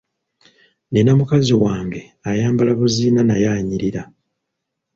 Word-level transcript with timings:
Nina 0.91 1.11
mukazi 1.19 1.53
wange 1.63 2.01
ayambala 2.29 2.71
buziina 2.79 3.21
naye 3.27 3.47
anyirira. 3.55 4.01